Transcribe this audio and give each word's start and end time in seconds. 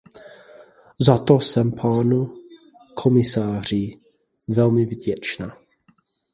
Za 0.99 1.17
to 1.17 1.39
jsem 1.39 1.71
panu 1.71 2.29
komisaři 2.95 3.99
velmi 4.47 4.85
vděčná. 4.85 5.57